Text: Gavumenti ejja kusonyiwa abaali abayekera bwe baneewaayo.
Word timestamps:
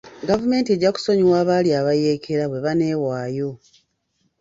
Gavumenti 0.29 0.69
ejja 0.71 0.89
kusonyiwa 0.95 1.35
abaali 1.43 1.69
abayekera 1.79 2.43
bwe 2.47 2.59
baneewaayo. 2.65 3.49